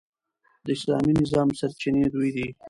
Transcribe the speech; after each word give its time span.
د 0.65 0.67
اسلامي 0.77 1.13
نظام 1.21 1.49
سرچینې 1.59 2.05
دوې 2.13 2.29
دي. 2.35 2.47